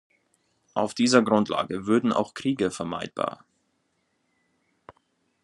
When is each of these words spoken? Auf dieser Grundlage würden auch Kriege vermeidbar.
Auf 0.73 0.95
dieser 0.95 1.21
Grundlage 1.21 1.85
würden 1.85 2.11
auch 2.11 2.33
Kriege 2.33 2.71
vermeidbar. 2.71 3.45